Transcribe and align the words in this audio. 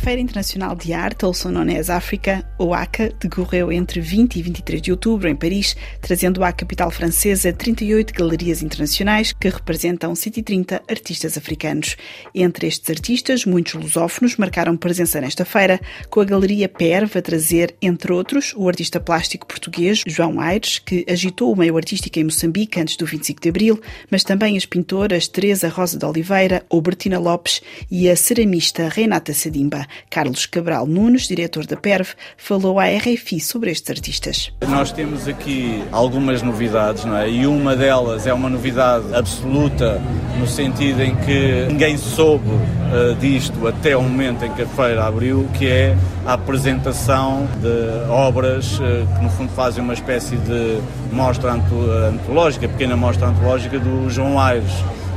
Feira 0.00 0.18
Internacional 0.18 0.74
de 0.74 0.94
Arte, 0.94 1.26
also 1.26 1.50
known 1.50 1.78
as 1.78 1.90
Africa, 1.90 2.42
ou 2.56 2.72
ACA, 2.72 3.12
decorreu 3.20 3.70
entre 3.70 4.00
20 4.00 4.36
e 4.36 4.42
23 4.42 4.80
de 4.80 4.90
outubro 4.90 5.28
em 5.28 5.36
Paris, 5.36 5.76
trazendo 6.00 6.42
à 6.42 6.50
capital 6.52 6.90
francesa 6.90 7.52
38 7.52 8.14
galerias 8.14 8.62
internacionais 8.62 9.34
que 9.34 9.50
representam 9.50 10.14
130 10.14 10.82
artistas 10.88 11.36
africanos. 11.36 11.98
Entre 12.34 12.66
estes 12.66 12.88
artistas, 12.88 13.44
muitos 13.44 13.74
lusófonos 13.74 14.38
marcaram 14.38 14.74
presença 14.74 15.20
nesta 15.20 15.44
feira, 15.44 15.78
com 16.08 16.22
a 16.22 16.24
Galeria 16.24 16.66
Perve 16.66 17.18
a 17.18 17.22
trazer, 17.22 17.76
entre 17.82 18.10
outros, 18.10 18.54
o 18.56 18.68
artista 18.68 18.98
plástico 18.98 19.46
português 19.46 20.02
João 20.06 20.40
Aires, 20.40 20.78
que 20.78 21.04
agitou 21.10 21.52
o 21.52 21.56
meio 21.56 21.76
artístico 21.76 22.18
em 22.18 22.24
Moçambique 22.24 22.80
antes 22.80 22.96
do 22.96 23.04
25 23.04 23.42
de 23.42 23.50
Abril, 23.50 23.78
mas 24.10 24.24
também 24.24 24.56
as 24.56 24.64
pintoras 24.64 25.28
Teresa 25.28 25.68
Rosa 25.68 25.98
de 25.98 26.06
Oliveira 26.06 26.64
ou 26.70 26.80
Bertina 26.80 27.18
Lopes 27.18 27.60
e 27.90 28.08
a 28.08 28.16
ceramista 28.16 28.88
Renata 28.88 29.34
Sadimba. 29.34 29.89
Carlos 30.08 30.46
Cabral 30.46 30.86
Nunes, 30.86 31.26
diretor 31.26 31.66
da 31.66 31.76
PERV, 31.76 32.10
falou 32.36 32.78
à 32.78 32.86
RFI 32.86 33.40
sobre 33.40 33.70
estes 33.70 33.90
artistas. 33.90 34.52
Nós 34.68 34.92
temos 34.92 35.28
aqui 35.28 35.82
algumas 35.92 36.42
novidades, 36.42 37.04
não 37.04 37.16
é? 37.16 37.28
E 37.28 37.46
uma 37.46 37.76
delas 37.76 38.26
é 38.26 38.32
uma 38.32 38.48
novidade 38.48 39.14
absoluta, 39.14 40.00
no 40.38 40.46
sentido 40.46 41.02
em 41.02 41.14
que 41.16 41.66
ninguém 41.68 41.96
soube 41.96 42.48
uh, 42.48 43.14
disto 43.20 43.66
até 43.66 43.96
o 43.96 44.02
momento 44.02 44.44
em 44.44 44.52
que 44.52 44.62
a 44.62 44.66
feira 44.66 45.04
abriu, 45.04 45.48
que 45.54 45.66
é 45.66 45.96
a 46.26 46.34
apresentação 46.34 47.48
de 47.60 48.10
obras 48.10 48.78
uh, 48.78 49.06
que, 49.14 49.22
no 49.22 49.30
fundo, 49.30 49.52
fazem 49.52 49.82
uma 49.82 49.94
espécie 49.94 50.36
de 50.36 50.80
mostra 51.12 51.52
antológica, 51.52 52.68
pequena 52.68 52.96
mostra 52.96 53.28
antológica 53.28 53.78
do 53.78 54.08
João 54.10 54.38
Aires, 54.38 54.72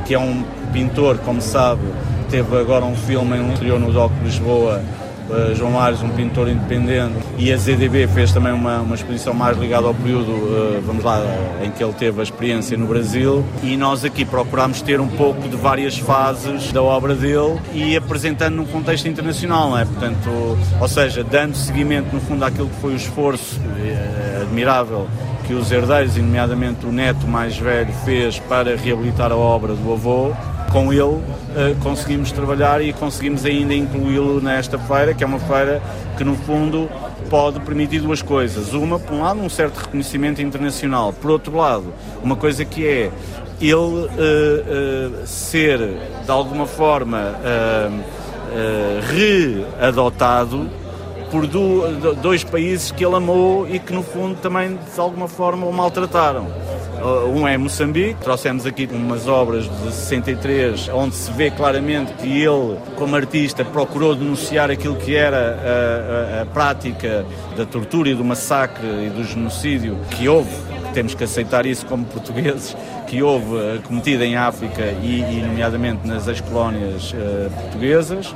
que 0.05 0.13
é 0.13 0.19
um 0.19 0.43
pintor, 0.71 1.17
como 1.19 1.41
sabe, 1.41 1.81
teve 2.33 2.57
agora 2.57 2.83
um 2.83 2.95
filme 2.95 3.37
em 3.37 3.51
interior 3.51 3.79
no 3.79 3.93
DOC 3.93 4.11
de 4.15 4.23
Lisboa, 4.23 4.81
uh, 5.29 5.53
João 5.53 5.79
Ares, 5.79 6.01
um 6.01 6.09
pintor 6.09 6.49
independente, 6.49 7.13
e 7.37 7.53
a 7.53 7.57
ZDB 7.57 8.07
fez 8.07 8.31
também 8.31 8.51
uma, 8.51 8.79
uma 8.79 8.95
exposição 8.95 9.35
mais 9.35 9.55
ligada 9.55 9.85
ao 9.85 9.93
período, 9.93 10.31
uh, 10.31 10.81
vamos 10.83 11.03
lá, 11.03 11.21
em 11.63 11.69
que 11.69 11.83
ele 11.83 11.93
teve 11.93 12.19
a 12.19 12.23
experiência 12.23 12.75
no 12.75 12.87
Brasil, 12.87 13.45
e 13.61 13.77
nós 13.77 14.03
aqui 14.03 14.25
procurámos 14.25 14.81
ter 14.81 14.99
um 14.99 15.09
pouco 15.09 15.47
de 15.47 15.55
várias 15.55 15.95
fases 15.99 16.71
da 16.71 16.81
obra 16.81 17.13
dele 17.13 17.59
e 17.71 17.95
apresentando 17.95 18.55
num 18.55 18.65
contexto 18.65 19.07
internacional, 19.07 19.69
não 19.69 19.77
é? 19.77 19.85
Portanto, 19.85 20.57
ou 20.81 20.87
seja, 20.87 21.23
dando 21.23 21.55
seguimento 21.55 22.15
no 22.15 22.19
fundo 22.19 22.43
àquilo 22.43 22.67
que 22.67 22.81
foi 22.81 22.93
o 22.93 22.95
esforço 22.95 23.59
uh, 23.59 24.41
admirável 24.41 25.07
que 25.45 25.53
os 25.53 25.71
herdeiros, 25.71 26.15
nomeadamente 26.17 26.83
o 26.83 26.91
neto 26.91 27.27
mais 27.27 27.55
velho, 27.57 27.93
fez 28.05 28.39
para 28.39 28.75
reabilitar 28.75 29.31
a 29.31 29.35
obra 29.35 29.75
do 29.75 29.93
avô, 29.93 30.31
com 30.73 30.91
ele 30.91 31.03
uh, 31.03 31.21
conseguimos 31.83 32.31
trabalhar 32.31 32.81
e 32.81 32.91
conseguimos 32.91 33.45
ainda 33.45 33.75
incluí-lo 33.75 34.41
nesta 34.41 34.79
feira, 34.79 35.13
que 35.13 35.23
é 35.23 35.27
uma 35.27 35.37
feira 35.37 35.79
que 36.17 36.23
no 36.23 36.35
fundo 36.35 36.89
pode 37.29 37.59
permitir 37.59 37.99
duas 37.99 38.23
coisas. 38.23 38.73
Uma, 38.73 38.97
por 38.97 39.13
um 39.13 39.21
lado, 39.21 39.39
um 39.39 39.49
certo 39.49 39.77
reconhecimento 39.77 40.41
internacional. 40.41 41.13
Por 41.13 41.29
outro 41.29 41.55
lado, 41.55 41.93
uma 42.23 42.35
coisa 42.35 42.65
que 42.65 42.87
é 42.87 43.11
ele 43.61 43.75
uh, 43.75 44.07
uh, 45.21 45.27
ser, 45.27 45.77
de 46.25 46.31
alguma 46.31 46.65
forma, 46.65 47.35
readotado 49.79 50.69
por 51.31 51.47
dois 52.21 52.43
países 52.43 52.91
que 52.91 53.03
ele 53.05 53.15
amou 53.15 53.67
e 53.67 53.79
que 53.79 53.93
no 53.93 54.03
fundo 54.03 54.35
também 54.35 54.77
de 54.77 54.99
alguma 54.99 55.27
forma 55.27 55.65
o 55.65 55.73
maltrataram. 55.73 56.47
Uh, 57.03 57.27
um 57.37 57.45
é 57.45 57.57
Moçambique, 57.57 58.15
trouxemos 58.21 58.65
aqui 58.65 58.87
umas 58.89 59.27
obras 59.27 59.65
de 59.65 59.91
63 59.91 60.87
onde 60.93 61.13
se 61.13 61.29
vê 61.33 61.51
claramente 61.51 62.13
que 62.13 62.41
ele, 62.41 62.77
como 62.95 63.13
artista, 63.13 63.65
procurou 63.65 64.15
denunciar 64.15 64.71
aquilo 64.71 64.95
que 64.95 65.13
era 65.13 65.37
a, 65.37 66.39
a, 66.39 66.41
a 66.43 66.45
prática 66.45 67.25
da 67.57 67.65
tortura 67.65 68.07
e 68.07 68.15
do 68.15 68.23
massacre 68.23 68.87
e 68.87 69.09
do 69.09 69.21
genocídio 69.25 69.97
que 70.11 70.29
houve. 70.29 70.55
Temos 70.93 71.13
que 71.13 71.25
aceitar 71.25 71.65
isso 71.65 71.85
como 71.87 72.05
portugueses, 72.05 72.73
que 73.05 73.21
houve 73.21 73.53
uh, 73.53 73.81
cometida 73.83 74.25
em 74.25 74.37
África 74.37 74.83
e, 75.03 75.19
e 75.19 75.43
nomeadamente 75.45 76.07
nas 76.07 76.29
ex-colónias 76.29 77.11
uh, 77.11 77.49
portuguesas 77.49 78.33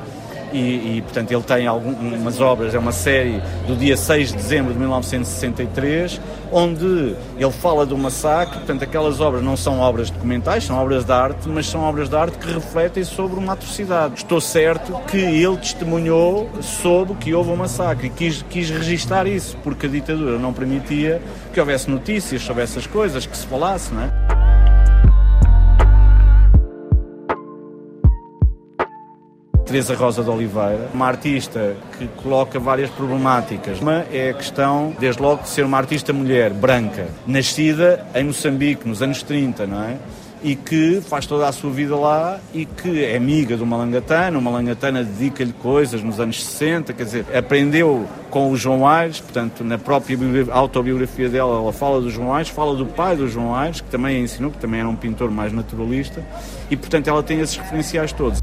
e, 0.51 0.97
e, 0.97 1.01
portanto 1.01 1.31
ele 1.31 1.43
tem 1.43 1.67
algumas 1.67 2.39
obras, 2.39 2.73
é 2.73 2.79
uma 2.79 2.91
série 2.91 3.41
do 3.65 3.75
dia 3.75 3.97
6 3.97 4.29
de 4.29 4.35
dezembro 4.35 4.73
de 4.73 4.79
1963, 4.79 6.19
onde 6.51 7.15
ele 7.37 7.51
fala 7.51 7.85
do 7.85 7.97
massacre, 7.97 8.57
portanto 8.57 8.83
aquelas 8.83 9.19
obras 9.19 9.43
não 9.43 9.57
são 9.57 9.79
obras 9.79 10.09
documentais, 10.09 10.63
são 10.63 10.77
obras 10.77 11.05
de 11.05 11.11
arte, 11.11 11.47
mas 11.47 11.65
são 11.67 11.81
obras 11.81 12.09
de 12.09 12.15
arte 12.15 12.37
que 12.37 12.51
refletem 12.51 13.03
sobre 13.03 13.39
uma 13.39 13.53
atrocidade. 13.53 14.15
Estou 14.15 14.41
certo 14.41 14.93
que 15.09 15.17
ele 15.17 15.57
testemunhou, 15.57 16.49
soube 16.61 17.15
que 17.15 17.33
houve 17.33 17.51
um 17.51 17.55
massacre 17.55 18.07
e 18.07 18.09
quis, 18.09 18.43
quis 18.49 18.69
registar 18.69 19.27
isso, 19.27 19.57
porque 19.63 19.85
a 19.85 19.89
ditadura 19.89 20.37
não 20.37 20.53
permitia 20.53 21.21
que 21.53 21.59
houvesse 21.59 21.89
notícias 21.89 22.41
sobre 22.41 22.63
essas 22.63 22.87
coisas, 22.87 23.25
que 23.25 23.37
se 23.37 23.45
falasse, 23.45 23.93
não 23.93 24.03
é? 24.03 24.26
Teresa 29.67 29.95
Rosa 29.95 30.23
de 30.23 30.29
Oliveira, 30.29 30.89
uma 30.93 31.07
artista 31.07 31.75
que 31.97 32.07
coloca 32.23 32.57
várias 32.57 32.89
problemáticas. 32.89 33.81
Uma 33.81 34.05
é 34.11 34.29
a 34.29 34.33
questão, 34.33 34.95
desde 34.97 35.21
logo, 35.21 35.43
de 35.43 35.49
ser 35.49 35.65
uma 35.65 35.77
artista 35.77 36.13
mulher, 36.13 36.51
branca, 36.51 37.07
nascida 37.27 38.05
em 38.15 38.23
Moçambique 38.23 38.87
nos 38.87 39.01
anos 39.01 39.21
30, 39.21 39.67
não 39.67 39.83
é? 39.83 39.97
e 40.43 40.55
que 40.55 41.01
faz 41.01 41.25
toda 41.25 41.47
a 41.47 41.51
sua 41.51 41.71
vida 41.71 41.95
lá 41.95 42.39
e 42.53 42.65
que 42.65 43.03
é 43.03 43.17
amiga 43.17 43.57
do 43.57 43.65
Malangatana, 43.65 44.37
o 44.37 44.41
Malangatana 44.41 45.03
dedica-lhe 45.03 45.51
coisas 45.51 46.01
nos 46.03 46.19
anos 46.19 46.43
60, 46.43 46.93
quer 46.93 47.03
dizer, 47.03 47.25
aprendeu 47.35 48.07
com 48.29 48.51
o 48.51 48.55
João 48.55 48.87
Aires, 48.87 49.19
portanto, 49.19 49.63
na 49.63 49.77
própria 49.77 50.17
autobiografia 50.51 51.27
dela, 51.27 51.57
ela 51.57 51.73
fala 51.73 51.99
do 52.01 52.09
João 52.09 52.33
Aires, 52.33 52.49
fala 52.49 52.75
do 52.75 52.85
pai 52.85 53.15
do 53.15 53.27
João 53.27 53.55
Aires, 53.55 53.81
que 53.81 53.89
também 53.89 54.17
a 54.17 54.19
ensinou, 54.19 54.51
que 54.51 54.59
também 54.59 54.79
era 54.79 54.87
um 54.87 54.95
pintor 54.95 55.31
mais 55.31 55.51
naturalista, 55.51 56.23
e 56.69 56.77
portanto 56.77 57.07
ela 57.07 57.23
tem 57.23 57.39
esses 57.39 57.57
referenciais 57.57 58.11
todos. 58.11 58.41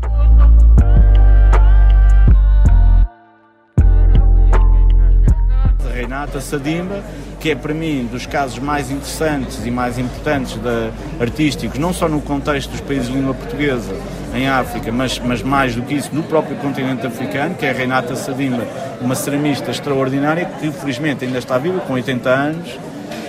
Renata 5.94 6.40
Sadimba, 6.40 7.02
que 7.38 7.50
é 7.50 7.54
para 7.54 7.72
mim 7.72 8.08
dos 8.10 8.26
casos 8.26 8.58
mais 8.58 8.90
interessantes 8.90 9.64
e 9.64 9.70
mais 9.70 9.98
importantes 9.98 10.56
de, 10.56 11.22
artísticos, 11.22 11.78
não 11.78 11.92
só 11.92 12.08
no 12.08 12.20
contexto 12.20 12.70
dos 12.70 12.80
países 12.80 13.06
de 13.06 13.14
língua 13.14 13.32
portuguesa 13.32 13.94
em 14.34 14.48
África, 14.48 14.90
mas, 14.90 15.20
mas 15.20 15.42
mais 15.42 15.76
do 15.76 15.82
que 15.82 15.94
isso 15.94 16.10
no 16.12 16.24
próprio 16.24 16.56
continente 16.56 17.06
africano, 17.06 17.54
que 17.54 17.64
é 17.64 17.70
a 17.70 17.72
Renata 17.72 18.16
Sadimba, 18.16 18.66
uma 19.00 19.14
ceramista 19.14 19.70
extraordinária 19.70 20.44
que 20.44 20.70
felizmente 20.72 21.24
ainda 21.24 21.38
está 21.38 21.56
viva, 21.56 21.78
com 21.80 21.92
80 21.92 22.28
anos, 22.28 22.78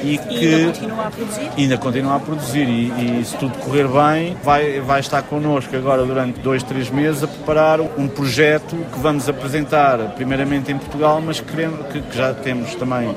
e 0.04 0.18
que 0.18 0.56
ainda 0.56 0.66
continua 0.68 1.06
a 1.06 1.12
produzir, 1.12 1.52
ainda 1.58 1.78
continua 1.78 2.16
a 2.16 2.20
produzir 2.20 2.70
e, 2.70 3.20
e, 3.20 3.26
se 3.26 3.38
tudo 3.38 3.58
correr 3.60 3.88
bem 3.88 4.38
vai, 4.44 4.80
vai 4.80 5.00
estar 5.00 5.22
connosco 5.24 5.76
agora 5.76 6.06
durante 6.06 6.40
dois, 6.40 6.64
três 6.64 6.90
meses 6.90 7.24
a 7.24 7.28
preparar 7.28 7.80
um 7.82 8.08
projeto 8.08 8.76
que 8.76 9.00
vamos 9.00 9.28
apresentar 9.28 9.98
primeiramente 10.16 10.72
em 10.72 10.78
Portugal, 10.78 11.22
mas 11.24 11.40
queremos, 11.40 11.88
que, 11.88 12.02
que 12.02 12.18
já 12.18 12.34
temos 12.34 12.76
também, 12.76 13.08
uh, 13.08 13.16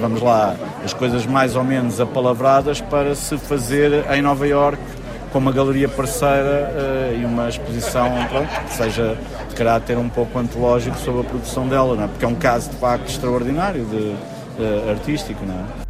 vamos 0.00 0.22
lá, 0.22 0.54
as 0.84 0.92
coisas 0.92 1.26
mais 1.26 1.56
ou 1.56 1.64
menos 1.64 2.00
apalavradas 2.00 2.80
para 2.80 3.14
se 3.14 3.36
fazer 3.38 4.04
em 4.12 4.22
Nova 4.22 4.46
York 4.46 4.78
com 5.32 5.38
uma 5.38 5.52
galeria 5.52 5.88
parceira 5.88 6.72
uh, 6.72 7.20
e 7.20 7.24
uma 7.24 7.48
exposição 7.48 8.10
pronto, 8.28 8.48
que 8.66 8.74
seja 8.74 9.18
de 9.48 9.54
caráter 9.54 9.98
um 9.98 10.08
pouco 10.08 10.38
antológico 10.38 10.96
sobre 10.98 11.20
a 11.20 11.24
produção 11.24 11.68
dela, 11.68 11.94
não 11.94 12.04
é? 12.04 12.08
porque 12.08 12.24
é 12.24 12.28
um 12.28 12.34
caso 12.34 12.70
de 12.70 12.76
facto 12.76 13.08
extraordinário 13.08 13.84
de, 13.84 13.96
uh, 13.96 14.90
artístico. 14.90 15.44
Não 15.44 15.54
é? 15.54 15.85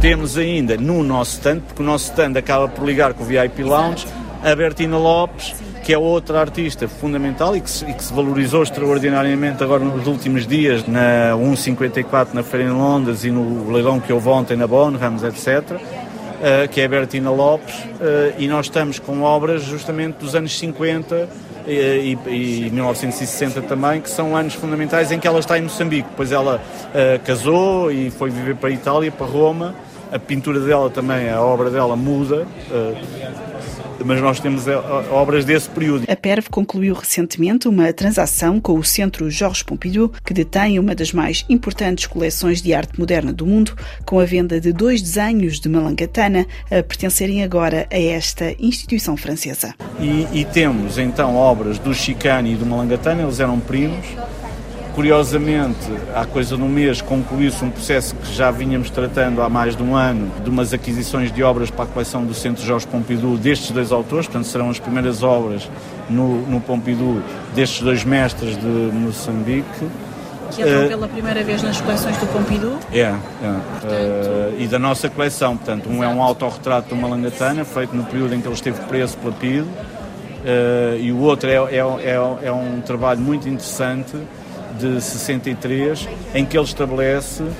Temos 0.00 0.38
ainda 0.38 0.78
no 0.78 1.02
nosso 1.02 1.32
stand, 1.32 1.60
porque 1.60 1.82
o 1.82 1.84
nosso 1.84 2.06
stand 2.06 2.32
acaba 2.38 2.66
por 2.66 2.86
ligar 2.86 3.12
com 3.12 3.22
o 3.22 3.26
VIP 3.26 3.62
Lounge, 3.62 4.06
a 4.42 4.56
Bertina 4.56 4.96
Lopes, 4.96 5.54
que 5.84 5.92
é 5.92 5.98
outra 5.98 6.40
artista 6.40 6.88
fundamental 6.88 7.54
e 7.54 7.60
que, 7.60 7.68
se, 7.68 7.84
e 7.84 7.92
que 7.92 8.02
se 8.02 8.10
valorizou 8.10 8.62
extraordinariamente 8.62 9.62
agora 9.62 9.84
nos 9.84 10.06
últimos 10.06 10.46
dias, 10.46 10.86
na 10.86 11.36
154 11.36 12.34
na 12.34 12.42
Feira 12.42 12.70
em 12.70 12.72
Londres 12.72 13.24
e 13.24 13.30
no 13.30 13.70
leilão 13.70 14.00
que 14.00 14.10
houve 14.10 14.26
ontem 14.30 14.56
na 14.56 14.66
Bonhams, 14.66 15.22
etc. 15.22 15.72
Uh, 15.72 16.66
que 16.70 16.80
é 16.80 16.86
a 16.86 16.88
Bertina 16.88 17.30
Lopes, 17.30 17.74
uh, 17.74 18.34
e 18.38 18.48
nós 18.48 18.66
estamos 18.66 18.98
com 18.98 19.20
obras 19.20 19.62
justamente 19.62 20.14
dos 20.14 20.34
anos 20.34 20.58
50 20.58 21.28
e, 21.66 22.16
e, 22.26 22.66
e 22.66 22.70
1960 22.70 23.60
também, 23.60 24.00
que 24.00 24.08
são 24.08 24.34
anos 24.34 24.54
fundamentais 24.54 25.12
em 25.12 25.18
que 25.18 25.28
ela 25.28 25.40
está 25.40 25.58
em 25.58 25.62
Moçambique. 25.62 26.08
Depois 26.08 26.32
ela 26.32 26.56
uh, 26.56 27.22
casou 27.26 27.92
e 27.92 28.10
foi 28.10 28.30
viver 28.30 28.56
para 28.56 28.70
a 28.70 28.72
Itália, 28.72 29.12
para 29.12 29.26
Roma, 29.26 29.74
a 30.12 30.18
pintura 30.18 30.60
dela 30.60 30.90
também, 30.90 31.28
a 31.28 31.40
obra 31.40 31.70
dela 31.70 31.96
muda, 31.96 32.46
mas 34.04 34.20
nós 34.20 34.40
temos 34.40 34.64
obras 35.10 35.44
desse 35.44 35.68
período. 35.68 36.04
A 36.08 36.16
PERV 36.16 36.48
concluiu 36.50 36.94
recentemente 36.94 37.68
uma 37.68 37.92
transação 37.92 38.60
com 38.60 38.78
o 38.78 38.84
Centro 38.84 39.30
Georges 39.30 39.62
Pompidou, 39.62 40.12
que 40.24 40.32
detém 40.32 40.78
uma 40.78 40.94
das 40.94 41.12
mais 41.12 41.44
importantes 41.48 42.06
coleções 42.06 42.62
de 42.62 42.72
arte 42.72 42.98
moderna 42.98 43.32
do 43.32 43.46
mundo, 43.46 43.76
com 44.04 44.18
a 44.18 44.24
venda 44.24 44.60
de 44.60 44.72
dois 44.72 45.02
desenhos 45.02 45.60
de 45.60 45.68
Malangatana 45.68 46.46
a 46.66 46.82
pertencerem 46.82 47.42
agora 47.42 47.86
a 47.90 47.98
esta 47.98 48.54
instituição 48.58 49.16
francesa. 49.16 49.74
E, 49.98 50.40
e 50.40 50.44
temos 50.44 50.98
então 50.98 51.36
obras 51.36 51.78
do 51.78 51.94
Chicane 51.94 52.54
e 52.54 52.56
do 52.56 52.66
Malangatana, 52.66 53.22
eles 53.22 53.40
eram 53.40 53.60
primos, 53.60 54.06
Curiosamente, 55.00 55.90
há 56.14 56.26
coisa 56.26 56.58
de 56.58 56.62
um 56.62 56.68
mês 56.68 57.00
concluiu-se 57.00 57.64
um 57.64 57.70
processo 57.70 58.14
que 58.14 58.34
já 58.34 58.50
vínhamos 58.50 58.90
tratando 58.90 59.40
há 59.40 59.48
mais 59.48 59.74
de 59.74 59.82
um 59.82 59.96
ano, 59.96 60.30
de 60.44 60.50
umas 60.50 60.74
aquisições 60.74 61.32
de 61.32 61.42
obras 61.42 61.70
para 61.70 61.84
a 61.84 61.88
coleção 61.88 62.22
do 62.22 62.34
Centro 62.34 62.62
Jorge 62.62 62.86
Pompidou 62.86 63.38
destes 63.38 63.70
dois 63.70 63.92
autores, 63.92 64.26
portanto 64.26 64.44
serão 64.44 64.68
as 64.68 64.78
primeiras 64.78 65.22
obras 65.22 65.66
no, 66.10 66.42
no 66.42 66.60
Pompidou 66.60 67.22
destes 67.54 67.80
dois 67.80 68.04
mestres 68.04 68.58
de 68.58 68.66
Moçambique. 68.66 69.88
Que 70.50 70.60
entram 70.60 70.84
uh, 70.84 70.88
pela 70.88 71.08
primeira 71.08 71.42
vez 71.42 71.62
nas 71.62 71.80
coleções 71.80 72.18
do 72.18 72.26
Pompidou? 72.26 72.78
É, 72.92 72.98
é. 72.98 73.14
Portanto... 73.80 73.92
Uh, 73.92 74.60
e 74.60 74.66
da 74.66 74.78
nossa 74.78 75.08
coleção, 75.08 75.56
portanto, 75.56 75.88
um 75.88 75.94
Exato. 75.94 76.12
é 76.12 76.14
um 76.14 76.22
autorretrato 76.22 76.88
de 76.88 76.94
uma 76.94 77.08
langatana, 77.08 77.64
feito 77.64 77.96
no 77.96 78.04
período 78.04 78.34
em 78.34 78.40
que 78.42 78.46
ele 78.46 78.54
esteve 78.54 78.78
preso 78.80 79.16
pela 79.16 79.32
PIDE, 79.32 79.60
uh, 79.60 80.98
e 81.00 81.10
o 81.10 81.20
outro 81.20 81.48
é, 81.48 81.54
é, 81.54 81.78
é, 81.78 82.46
é 82.48 82.52
um 82.52 82.82
trabalho 82.82 83.18
muito 83.18 83.48
interessante 83.48 84.14
de 84.78 85.00
63, 85.00 86.08
em 86.34 86.44
que 86.44 86.56
ele 86.56 86.64
estabelece 86.64 87.42
uh, 87.42 87.52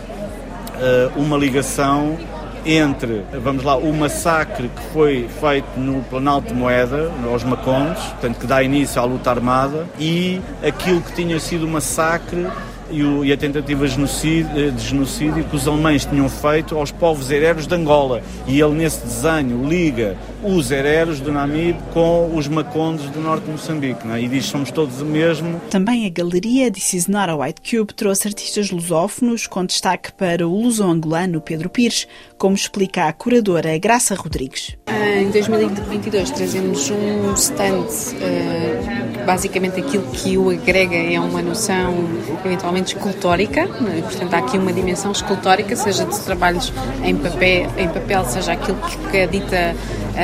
uma 1.17 1.37
ligação 1.37 2.17
entre, 2.65 3.25
vamos 3.43 3.65
lá, 3.65 3.77
o 3.77 3.93
massacre 3.93 4.69
que 4.69 4.83
foi 4.93 5.29
feito 5.41 5.79
no 5.79 6.03
Planalto 6.05 6.49
de 6.49 6.55
Moeda, 6.55 7.11
aos 7.31 7.43
Macondes, 7.43 8.03
portanto, 8.03 8.39
que 8.39 8.47
dá 8.47 8.63
início 8.63 9.01
à 9.01 9.05
luta 9.05 9.31
armada, 9.31 9.87
e 9.99 10.41
aquilo 10.63 11.01
que 11.01 11.13
tinha 11.13 11.41
sido 11.41 11.65
o 11.65 11.69
massacre 11.69 12.47
e, 12.91 13.03
o, 13.03 13.25
e 13.25 13.33
a 13.33 13.37
tentativa 13.37 13.87
de 13.87 13.95
genocídio, 13.95 14.51
eh, 14.57 14.71
de 14.71 14.83
genocídio, 14.83 15.45
que 15.45 15.57
os 15.57 15.67
alemães 15.67 16.05
tinham 16.05 16.29
feito 16.29 16.77
aos 16.77 16.91
povos 16.91 17.31
hereros 17.31 17.67
de 17.67 17.75
Angola. 17.75 18.21
E 18.47 18.61
ele, 18.61 18.75
nesse 18.75 19.05
desenho, 19.05 19.67
liga 19.67 20.17
os 20.43 20.71
hereros 20.71 21.21
do 21.21 21.33
Namib 21.33 21.79
com 21.93 22.35
os 22.35 22.49
macondes 22.49 23.09
do 23.11 23.21
norte 23.21 23.45
de 23.45 23.51
Moçambique. 23.51 24.07
É? 24.09 24.21
E 24.21 24.29
diz 24.29 24.47
somos 24.47 24.71
todos 24.71 25.01
o 25.01 25.05
mesmo. 25.05 25.61
Também 25.71 26.07
a 26.07 26.11
galeria 26.11 26.71
This 26.71 26.95
Is 26.95 27.07
Not 27.07 27.31
a 27.31 27.37
White 27.37 27.61
Cube 27.69 27.95
trouxe 27.95 28.29
artistas 28.29 28.71
lusófonos, 28.71 29.47
com 29.47 29.65
destaque 29.65 30.13
para 30.13 30.47
o 30.47 30.63
luso-angolano 30.63 31.41
Pedro 31.41 31.69
Pires, 31.69 32.07
como 32.39 32.55
explica 32.55 33.07
a 33.07 33.13
curadora 33.13 33.77
Graça 33.79 34.15
Rodrigues. 34.15 34.77
Em 34.89 35.31
2022 35.31 36.31
trazemos 36.31 36.91
um 36.91 37.35
stand, 37.35 37.85
uh, 37.85 39.25
basicamente 39.27 39.81
aquilo 39.81 40.05
que 40.11 40.39
o 40.39 40.51
agrega 40.51 40.97
é 40.97 41.21
uma 41.21 41.43
noção 41.43 41.95
eventualmente 42.45 42.97
escultórica, 42.97 43.67
né? 43.67 44.01
portanto 44.03 44.35
há 44.35 44.39
aqui 44.39 44.57
uma 44.57 44.73
dimensão 44.73 45.13
escultórica, 45.13 45.77
seja 45.77 46.05
de 46.05 46.19
trabalhos 46.21 46.73
em 47.05 47.15
papel, 47.15 47.71
em 47.77 47.89
papel 47.89 48.25
seja 48.25 48.53
aquilo 48.53 48.79
que 49.11 49.17
é 49.17 49.27
dita 49.27 49.77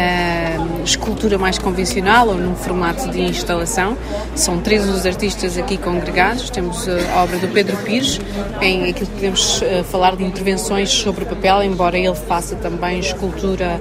uh, 0.06 0.82
escultura 0.82 1.38
mais 1.38 1.58
convencional 1.58 2.28
ou 2.28 2.34
num 2.34 2.54
formato 2.54 3.08
de 3.10 3.20
instalação. 3.20 3.96
São 4.34 4.58
três 4.58 4.88
os 4.88 5.04
artistas 5.04 5.58
aqui 5.58 5.76
congregados. 5.76 6.50
Temos 6.50 6.88
a 6.88 7.22
obra 7.22 7.38
do 7.38 7.48
Pedro 7.48 7.76
Pires, 7.78 8.20
em 8.60 8.90
aquilo 8.90 9.06
que 9.06 9.14
podemos 9.14 9.62
uh, 9.62 9.84
falar 9.84 10.16
de 10.16 10.24
intervenções 10.24 10.90
sobre 10.90 11.24
papel, 11.24 11.62
embora 11.62 11.98
ele 11.98 12.14
faça 12.14 12.56
também 12.56 12.98
escultura 13.00 13.80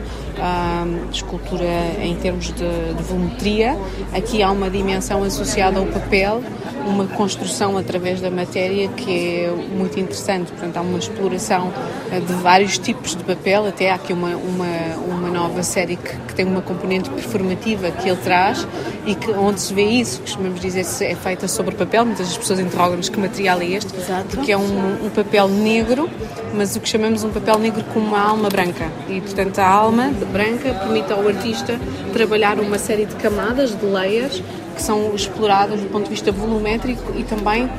escultura 1.11 1.65
em 2.01 2.15
termos 2.15 2.47
de, 2.47 2.93
de 2.93 3.03
volumetria. 3.03 3.77
Aqui 4.13 4.41
há 4.43 4.51
uma 4.51 4.69
dimensão 4.69 5.23
associada 5.23 5.79
ao 5.79 5.85
papel, 5.85 6.41
uma 6.85 7.05
construção 7.07 7.77
através 7.77 8.21
da 8.21 8.29
matéria 8.29 8.87
que 8.89 9.11
é 9.11 9.51
muito 9.51 9.99
interessante. 9.99 10.51
Portanto, 10.51 10.77
há 10.77 10.81
uma 10.81 10.99
exploração 10.99 11.67
uh, 11.67 12.21
de 12.21 12.33
vários 12.33 12.77
tipos 12.77 13.15
de 13.15 13.23
papel, 13.23 13.65
até 13.65 13.91
há 13.91 13.95
aqui 13.95 14.13
uma, 14.13 14.35
uma, 14.35 14.67
uma 15.07 15.29
nova 15.29 15.63
série 15.63 15.95
que, 15.95 16.15
que, 16.15 16.35
tem 16.35 16.45
uma 16.45 16.61
componente 16.61 17.09
performativa 17.09 17.91
que 17.91 18.09
ele 18.09 18.19
traz 18.21 18.67
e 19.05 19.15
que, 19.15 19.31
onde 19.31 19.61
se 19.61 19.73
vê 19.73 19.83
isso, 19.83 20.21
costumamos 20.21 20.59
dizer 20.59 20.83
se 20.83 21.05
é 21.05 21.15
feita 21.15 21.47
sobre 21.47 21.75
papel, 21.75 22.05
muitas 22.05 22.35
pessoas 22.37 22.59
interrogam-nos 22.59 23.09
que 23.09 23.19
material 23.19 23.61
é 23.61 23.65
este, 23.65 23.95
Exato. 23.95 24.27
porque 24.35 24.51
é 24.51 24.57
um, 24.57 25.05
um 25.05 25.09
papel 25.09 25.47
negro, 25.47 26.09
mas 26.53 26.75
o 26.75 26.79
que 26.79 26.89
chamamos 26.89 27.23
um 27.23 27.29
papel 27.29 27.57
negro 27.57 27.83
com 27.93 27.99
uma 27.99 28.19
alma 28.19 28.49
branca. 28.49 28.91
E, 29.07 29.21
portanto, 29.21 29.59
a 29.59 29.67
alma 29.67 30.11
branca 30.35 30.73
permite 30.73 31.13
ao 31.13 31.25
artista 31.25 31.79
trabalhar 32.11 32.59
uma 32.59 32.77
série 32.77 33.05
de 33.05 33.15
camadas, 33.15 33.73
de 33.73 33.85
layers, 33.85 34.43
que 34.75 34.83
são 34.83 35.15
exploradas 35.15 35.79
do 35.79 35.87
ponto 35.87 36.03
de 36.03 36.09
vista 36.09 36.29
volumétrico 36.29 37.13
e 37.17 37.23
também 37.23 37.63
uh, 37.63 37.69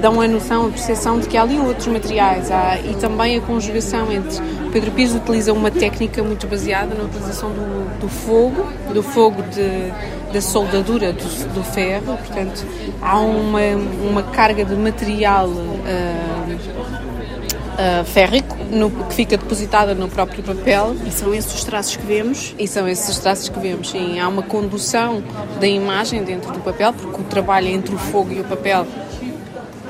dão 0.00 0.20
a 0.20 0.28
noção, 0.28 0.66
a 0.66 0.70
percepção 0.70 1.18
de 1.18 1.26
que 1.26 1.36
há 1.36 1.42
ali 1.42 1.58
outros 1.58 1.88
materiais. 1.88 2.52
Há, 2.52 2.78
e 2.78 2.94
também 3.00 3.36
a 3.36 3.40
conjugação 3.40 4.12
entre. 4.12 4.40
Pedro 4.72 4.92
Pires 4.92 5.12
utiliza 5.14 5.52
uma 5.52 5.70
técnica 5.70 6.22
muito 6.22 6.46
baseada 6.46 6.94
na 6.94 7.02
utilização 7.02 7.50
do, 7.50 8.00
do 8.00 8.08
fogo, 8.08 8.64
do 8.94 9.02
fogo 9.02 9.42
de, 9.42 9.92
da 10.32 10.40
soldadura 10.40 11.12
do, 11.12 11.54
do, 11.54 11.64
ferro, 11.64 12.16
portanto, 12.18 12.64
há 13.02 13.18
uma, 13.18 13.60
uma 14.08 14.22
carga 14.22 14.64
de 14.64 14.76
material. 14.76 15.48
Uh, 15.48 16.96
uh, 17.76 18.04
férrico 18.04 18.55
no, 18.70 18.90
que 18.90 19.14
fica 19.14 19.36
depositada 19.36 19.94
no 19.94 20.08
próprio 20.08 20.42
papel. 20.42 20.96
E 21.06 21.10
são 21.10 21.34
esses 21.34 21.54
os 21.54 21.64
traços 21.64 21.96
que 21.96 22.06
vemos? 22.06 22.54
E 22.58 22.66
são 22.66 22.88
esses 22.88 23.08
os 23.08 23.18
traços 23.18 23.48
que 23.48 23.58
vemos, 23.58 23.90
sim. 23.90 24.18
Há 24.18 24.28
uma 24.28 24.42
condução 24.42 25.22
da 25.60 25.66
imagem 25.66 26.22
dentro 26.24 26.52
do 26.52 26.60
papel, 26.60 26.92
porque 26.92 27.20
o 27.20 27.24
trabalho 27.24 27.68
entre 27.68 27.94
o 27.94 27.98
fogo 27.98 28.32
e 28.32 28.40
o 28.40 28.44
papel 28.44 28.86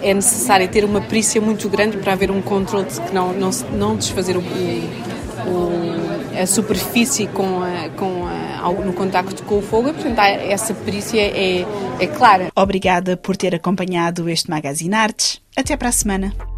é 0.02 0.14
necessário 0.14 0.68
ter 0.68 0.84
uma 0.84 1.00
perícia 1.00 1.40
muito 1.40 1.68
grande 1.68 1.96
para 1.96 2.12
haver 2.12 2.30
um 2.30 2.42
controle 2.42 2.86
de 2.86 3.00
que 3.00 3.14
não, 3.14 3.32
não, 3.32 3.50
não 3.72 3.96
desfazer 3.96 4.36
o, 4.36 4.40
o, 4.40 6.40
a 6.40 6.46
superfície 6.46 7.26
com 7.26 7.62
a, 7.62 7.88
com 7.90 8.26
a, 8.26 8.84
no 8.84 8.92
contacto 8.92 9.42
com 9.44 9.58
o 9.58 9.62
fogo, 9.62 9.92
portanto 9.92 10.18
essa 10.18 10.74
perícia 10.74 11.20
é, 11.20 11.64
é 11.98 12.06
clara. 12.06 12.50
Obrigada 12.54 13.16
por 13.16 13.36
ter 13.36 13.54
acompanhado 13.54 14.28
este 14.28 14.50
Magazine 14.50 14.94
Artes. 14.94 15.40
Até 15.56 15.76
para 15.76 15.88
a 15.88 15.92
semana. 15.92 16.55